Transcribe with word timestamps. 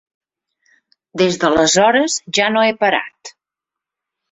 Des 1.23 1.37
d'aleshores 1.43 2.17
ja 2.41 2.51
no 2.57 2.65
he 2.71 2.75
parat. 2.83 3.35